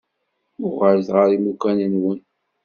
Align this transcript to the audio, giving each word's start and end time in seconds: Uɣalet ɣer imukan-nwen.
Uɣalet 0.67 1.09
ɣer 1.15 1.29
imukan-nwen. 1.37 2.19